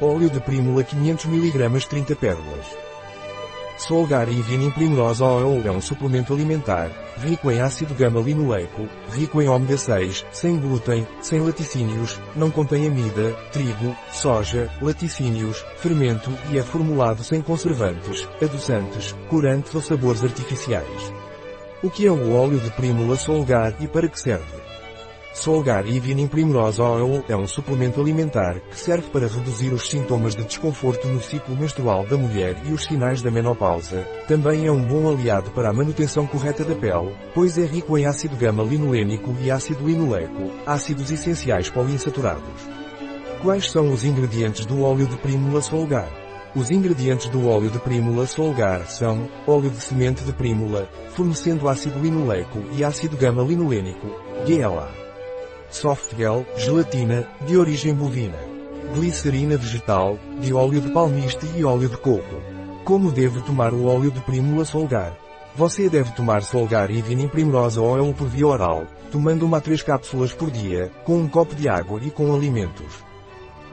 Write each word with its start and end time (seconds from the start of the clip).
Óleo 0.00 0.28
de 0.28 0.40
prímula 0.40 0.82
500 0.82 1.26
mg 1.26 1.86
30 1.88 2.16
pérolas. 2.16 2.66
Solgar 3.78 4.28
e 4.28 4.42
Vinin 4.42 4.70
Primrose 4.70 5.22
Oil 5.22 5.62
é 5.64 5.70
um 5.70 5.80
suplemento 5.80 6.32
alimentar, 6.32 6.90
rico 7.18 7.48
em 7.48 7.60
ácido 7.60 7.94
gama-linoleico, 7.94 8.88
rico 9.12 9.40
em 9.40 9.48
ômega 9.48 9.78
6, 9.78 10.26
sem 10.32 10.58
glúten, 10.58 11.06
sem 11.20 11.40
laticínios, 11.40 12.20
não 12.34 12.50
contém 12.50 12.88
amida, 12.88 13.32
trigo, 13.52 13.96
soja, 14.10 14.68
laticínios, 14.82 15.64
fermento 15.76 16.30
e 16.50 16.58
é 16.58 16.62
formulado 16.62 17.22
sem 17.22 17.40
conservantes, 17.40 18.28
adoçantes, 18.42 19.14
corantes 19.28 19.72
ou 19.74 19.80
sabores 19.80 20.24
artificiais. 20.24 21.12
O 21.84 21.90
que 21.90 22.04
é 22.04 22.10
o 22.10 22.34
óleo 22.34 22.58
de 22.58 22.70
prímula 22.70 23.14
Solgar 23.14 23.74
e 23.78 23.86
para 23.86 24.08
que 24.08 24.18
serve? 24.18 24.63
Solgar 25.34 25.84
Evening 25.84 26.28
Primrose 26.28 26.80
Oil 26.80 27.24
é 27.28 27.36
um 27.36 27.46
suplemento 27.46 28.00
alimentar 28.00 28.60
que 28.70 28.78
serve 28.78 29.10
para 29.10 29.26
reduzir 29.26 29.72
os 29.72 29.90
sintomas 29.90 30.36
de 30.36 30.44
desconforto 30.44 31.08
no 31.08 31.20
ciclo 31.20 31.56
menstrual 31.56 32.06
da 32.06 32.16
mulher 32.16 32.56
e 32.64 32.72
os 32.72 32.84
sinais 32.84 33.20
da 33.20 33.32
menopausa. 33.32 34.06
Também 34.28 34.64
é 34.64 34.70
um 34.70 34.80
bom 34.80 35.10
aliado 35.10 35.50
para 35.50 35.70
a 35.70 35.72
manutenção 35.72 36.24
correta 36.24 36.64
da 36.64 36.76
pele, 36.76 37.12
pois 37.34 37.58
é 37.58 37.66
rico 37.66 37.98
em 37.98 38.06
ácido 38.06 38.36
gama-linolênico 38.36 39.34
e 39.42 39.50
ácido 39.50 39.84
linoleico, 39.84 40.52
ácidos 40.64 41.10
essenciais 41.10 41.68
poliinsaturados. 41.68 42.68
Quais 43.42 43.68
são 43.72 43.92
os 43.92 44.04
ingredientes 44.04 44.64
do 44.64 44.82
óleo 44.82 45.06
de 45.06 45.16
Primula 45.16 45.60
Solgar? 45.60 46.08
Os 46.54 46.70
ingredientes 46.70 47.28
do 47.28 47.48
óleo 47.48 47.68
de 47.68 47.80
Primula 47.80 48.28
Solgar 48.28 48.86
são 48.86 49.28
óleo 49.48 49.68
de 49.68 49.80
semente 49.80 50.22
de 50.22 50.32
Primula, 50.32 50.88
fornecendo 51.08 51.68
ácido 51.68 51.98
linoleico 51.98 52.62
e 52.72 52.84
ácido 52.84 53.16
gama-linolênico, 53.16 54.06
GLA. 54.46 55.03
Softgel, 55.74 56.46
gelatina, 56.56 57.28
de 57.44 57.56
origem 57.56 57.92
bovina. 57.92 58.38
Glicerina 58.94 59.56
vegetal, 59.56 60.16
de 60.40 60.54
óleo 60.54 60.80
de 60.80 60.92
palmiste 60.92 61.48
e 61.56 61.64
óleo 61.64 61.88
de 61.88 61.96
coco. 61.96 62.40
Como 62.84 63.10
deve 63.10 63.40
tomar 63.40 63.74
o 63.74 63.86
óleo 63.86 64.12
de 64.12 64.20
Primula 64.20 64.64
Solgar? 64.64 65.18
Você 65.56 65.88
deve 65.88 66.12
tomar 66.12 66.44
Solgar 66.44 66.92
e 66.92 67.02
Vinin 67.02 67.26
Primrosa 67.26 67.80
Oil 67.80 68.14
por 68.14 68.28
via 68.28 68.46
oral, 68.46 68.86
tomando 69.10 69.44
uma 69.44 69.56
a 69.56 69.60
três 69.60 69.82
cápsulas 69.82 70.32
por 70.32 70.48
dia, 70.48 70.92
com 71.04 71.18
um 71.18 71.28
copo 71.28 71.56
de 71.56 71.68
água 71.68 72.00
e 72.00 72.08
com 72.08 72.32
alimentos. 72.32 73.04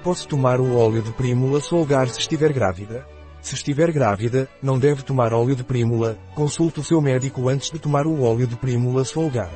Posso 0.03 0.27
tomar 0.27 0.59
o 0.59 0.75
óleo 0.75 1.03
de 1.03 1.11
Primula 1.11 1.61
Solgar 1.61 2.09
se 2.09 2.19
estiver 2.19 2.51
grávida? 2.51 3.05
Se 3.43 3.53
estiver 3.53 3.91
grávida, 3.91 4.49
não 4.59 4.79
deve 4.79 5.03
tomar 5.03 5.35
óleo 5.35 5.55
de 5.55 5.63
Primula, 5.63 6.17
consulte 6.33 6.79
o 6.79 6.83
seu 6.83 6.99
médico 6.99 7.47
antes 7.47 7.69
de 7.69 7.77
tomar 7.77 8.07
o 8.07 8.23
óleo 8.23 8.47
de 8.47 8.55
Primula 8.55 9.05
Solgar. 9.05 9.51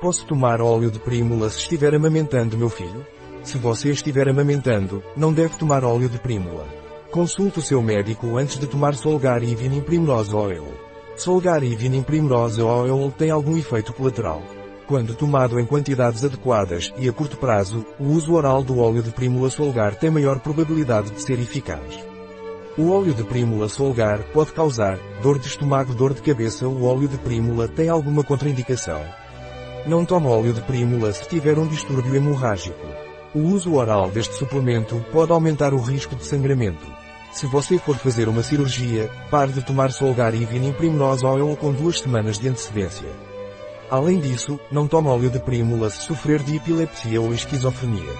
Posso 0.00 0.26
tomar 0.26 0.60
óleo 0.60 0.90
de 0.90 0.98
prímula 0.98 1.48
se 1.48 1.58
estiver 1.58 1.94
amamentando 1.94 2.58
meu 2.58 2.68
filho? 2.68 3.06
Se 3.42 3.56
você 3.56 3.90
estiver 3.90 4.28
amamentando, 4.28 5.02
não 5.16 5.32
deve 5.32 5.56
tomar 5.56 5.84
óleo 5.84 6.06
de 6.06 6.18
prímula. 6.18 6.66
Consulte 7.10 7.60
o 7.60 7.62
seu 7.62 7.80
médico 7.80 8.36
antes 8.36 8.58
de 8.58 8.66
tomar 8.66 8.94
Solgar 8.94 9.42
Evening 9.42 9.80
Primrose 9.80 10.34
Oil. 10.34 10.66
Solgar 11.16 11.62
Evening 11.62 12.02
Primrose 12.02 12.60
Oil 12.60 13.10
tem 13.16 13.30
algum 13.30 13.56
efeito 13.56 13.94
colateral. 13.94 14.42
Quando 14.86 15.14
tomado 15.14 15.58
em 15.58 15.64
quantidades 15.64 16.22
adequadas 16.22 16.92
e 16.98 17.08
a 17.08 17.12
curto 17.12 17.38
prazo, 17.38 17.84
o 17.98 18.04
uso 18.08 18.34
oral 18.34 18.62
do 18.62 18.78
óleo 18.78 19.02
de 19.02 19.10
prímula 19.10 19.48
Solgar 19.48 19.94
tem 19.94 20.10
maior 20.10 20.40
probabilidade 20.40 21.10
de 21.10 21.22
ser 21.22 21.40
eficaz. 21.40 22.04
O 22.76 22.90
óleo 22.90 23.14
de 23.14 23.24
prímula 23.24 23.66
Solgar 23.70 24.22
pode 24.34 24.52
causar 24.52 24.98
dor 25.22 25.38
de 25.38 25.46
estômago, 25.46 25.94
dor 25.94 26.12
de 26.12 26.20
cabeça. 26.20 26.68
O 26.68 26.84
óleo 26.84 27.08
de 27.08 27.16
prímula 27.16 27.66
tem 27.66 27.88
alguma 27.88 28.22
contraindicação? 28.22 29.02
Não 29.86 30.04
tome 30.04 30.26
óleo 30.26 30.52
de 30.52 30.60
prímula 30.62 31.12
se 31.12 31.28
tiver 31.28 31.56
um 31.56 31.66
distúrbio 31.68 32.16
hemorrágico. 32.16 32.84
O 33.32 33.38
uso 33.38 33.74
oral 33.74 34.10
deste 34.10 34.34
suplemento 34.34 35.00
pode 35.12 35.30
aumentar 35.30 35.72
o 35.72 35.80
risco 35.80 36.16
de 36.16 36.24
sangramento. 36.24 36.84
Se 37.30 37.46
você 37.46 37.78
for 37.78 37.96
fazer 37.96 38.28
uma 38.28 38.42
cirurgia, 38.42 39.08
pare 39.30 39.52
de 39.52 39.62
tomar 39.62 39.92
Solgar 39.92 40.34
e 40.34 40.44
Vinin 40.44 40.72
Primrose 40.72 41.24
Oil 41.24 41.56
com 41.56 41.72
duas 41.72 42.00
semanas 42.00 42.36
de 42.36 42.48
antecedência. 42.48 43.06
Além 43.88 44.18
disso, 44.18 44.58
não 44.72 44.88
tome 44.88 45.06
óleo 45.06 45.30
de 45.30 45.38
prímula 45.38 45.88
se 45.88 46.02
sofrer 46.02 46.42
de 46.42 46.56
epilepsia 46.56 47.20
ou 47.20 47.32
esquizofrenia. 47.32 48.12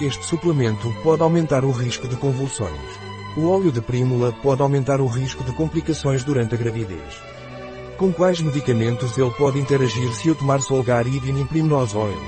Este 0.00 0.24
suplemento 0.24 0.94
pode 1.02 1.22
aumentar 1.22 1.64
o 1.64 1.72
risco 1.72 2.06
de 2.06 2.14
convulsões. 2.14 2.78
O 3.36 3.48
óleo 3.48 3.72
de 3.72 3.80
prímula 3.80 4.32
pode 4.44 4.62
aumentar 4.62 5.00
o 5.00 5.08
risco 5.08 5.42
de 5.42 5.50
complicações 5.54 6.22
durante 6.22 6.54
a 6.54 6.58
gravidez. 6.58 7.20
Com 7.96 8.12
quais 8.12 8.40
medicamentos 8.40 9.16
ele 9.16 9.30
pode 9.30 9.60
interagir 9.60 10.12
se 10.14 10.26
eu 10.26 10.34
tomar 10.34 10.60
Solgar 10.60 11.06
e 11.06 11.16
Vinin 11.20 11.46
Primrose 11.46 11.96
Oil? 11.96 12.18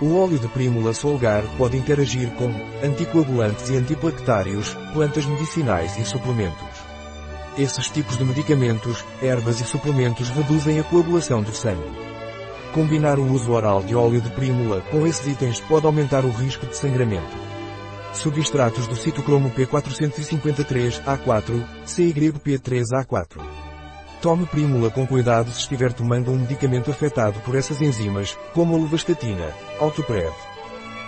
O 0.00 0.16
óleo 0.16 0.38
de 0.38 0.48
Primula 0.48 0.94
Solgar 0.94 1.44
pode 1.58 1.76
interagir 1.76 2.30
com 2.36 2.50
anticoagulantes 2.82 3.68
e 3.68 3.76
antiplaquetários, 3.76 4.72
plantas 4.94 5.26
medicinais 5.26 5.98
e 5.98 6.06
suplementos. 6.06 6.66
Esses 7.58 7.88
tipos 7.88 8.16
de 8.16 8.24
medicamentos, 8.24 9.04
ervas 9.20 9.60
e 9.60 9.64
suplementos 9.64 10.30
reduzem 10.30 10.80
a 10.80 10.84
coagulação 10.84 11.42
do 11.42 11.52
sangue. 11.52 11.92
Combinar 12.72 13.18
o 13.18 13.30
uso 13.30 13.52
oral 13.52 13.82
de 13.82 13.94
óleo 13.94 14.22
de 14.22 14.30
Primula 14.30 14.80
com 14.90 15.06
esses 15.06 15.26
itens 15.26 15.60
pode 15.60 15.84
aumentar 15.84 16.24
o 16.24 16.30
risco 16.30 16.64
de 16.64 16.74
sangramento. 16.74 17.36
Substratos 18.14 18.86
do 18.86 18.96
citocromo 18.96 19.50
P453A4, 19.50 21.62
CYP3A4. 21.84 23.67
Tome 24.20 24.46
Primula 24.46 24.90
com 24.90 25.06
cuidado 25.06 25.48
se 25.52 25.60
estiver 25.60 25.92
tomando 25.92 26.32
um 26.32 26.38
medicamento 26.38 26.90
afetado 26.90 27.38
por 27.40 27.54
essas 27.54 27.80
enzimas, 27.80 28.36
como 28.52 28.74
a 28.74 28.78
luvastatina, 28.78 29.54
Autoprev, 29.78 30.32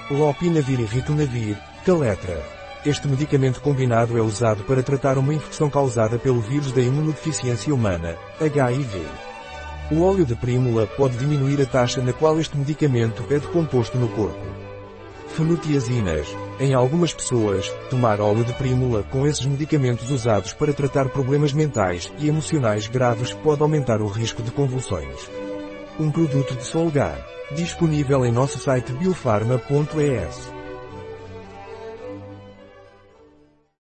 Lopinavir 0.09 0.78
e 0.78 0.84
Ritonavir, 0.84 1.59
Caletra. 1.84 2.41
Este 2.87 3.09
medicamento 3.09 3.60
combinado 3.60 4.16
é 4.16 4.22
usado 4.22 4.62
para 4.62 4.82
tratar 4.82 5.19
uma 5.19 5.34
infecção 5.34 5.69
causada 5.69 6.21
pelo 6.21 6.41
vírus 6.41 6.71
da 6.71 6.81
imunodeficiência 6.81 7.75
humana, 7.75 8.16
HIV. 8.41 9.04
O 9.91 10.03
óleo 10.03 10.25
de 10.25 10.37
Primula 10.37 10.87
pode 10.87 11.16
diminuir 11.16 11.60
a 11.60 11.66
taxa 11.66 12.00
na 12.00 12.12
qual 12.12 12.38
este 12.38 12.56
medicamento 12.56 13.25
é 13.28 13.41
decomposto 13.41 13.98
no 13.98 14.09
corpo. 14.09 14.69
Fenotiazinas. 15.40 16.28
Em 16.58 16.74
algumas 16.74 17.14
pessoas, 17.14 17.66
tomar 17.88 18.20
óleo 18.20 18.44
de 18.44 18.52
prímula 18.52 19.02
com 19.04 19.26
esses 19.26 19.46
medicamentos 19.46 20.10
usados 20.10 20.52
para 20.52 20.74
tratar 20.74 21.08
problemas 21.08 21.54
mentais 21.54 22.12
e 22.18 22.28
emocionais 22.28 22.88
graves 22.88 23.32
pode 23.32 23.62
aumentar 23.62 24.02
o 24.02 24.06
risco 24.06 24.42
de 24.42 24.50
convulsões. 24.50 25.30
Um 25.98 26.10
produto 26.10 26.54
de 26.54 26.62
Solgar. 26.62 27.26
Disponível 27.56 28.26
em 28.26 28.30
nosso 28.30 28.58
site 28.58 28.92
biofarma.es. 28.92 30.59